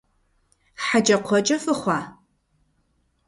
ХьэкӀэкхъуэкӀэ 0.83 1.57
фыхъуа?! 1.63 1.99